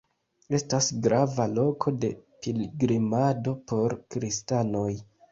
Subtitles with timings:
[0.59, 2.09] Estas grava loko de
[2.45, 4.89] pilgrimado por kristanoj.